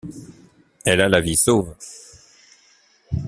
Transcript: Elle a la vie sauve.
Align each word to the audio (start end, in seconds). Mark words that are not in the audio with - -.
Elle 0.83 0.99
a 1.01 1.09
la 1.09 1.21
vie 1.21 1.37
sauve. 1.37 1.75